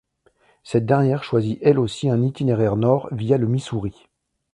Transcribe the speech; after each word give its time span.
Cette 0.63 0.87
dernière 0.87 1.23
choisit 1.23 1.59
elle 1.61 1.77
aussi 1.77 2.09
un 2.09 2.23
itinéraire 2.23 2.75
nord 2.75 3.07
via 3.11 3.37
le 3.37 3.45
Missouri. 3.45 4.07